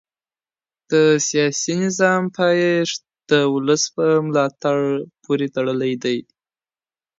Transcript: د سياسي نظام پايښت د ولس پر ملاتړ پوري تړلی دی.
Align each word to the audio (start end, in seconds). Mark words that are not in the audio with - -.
د 0.91 0.93
سياسي 1.27 1.73
نظام 1.83 2.23
پايښت 2.37 2.99
د 3.29 3.31
ولس 3.53 3.83
پر 3.93 4.09
ملاتړ 4.27 4.77
پوري 5.23 5.47
تړلی 5.55 5.93
دی. 6.03 6.17